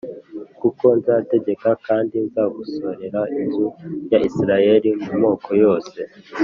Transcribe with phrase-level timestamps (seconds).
[0.59, 3.67] “Kuko nzategeka kandi nzagosorera inzu
[4.11, 5.99] ya Isirayeli mu moko yose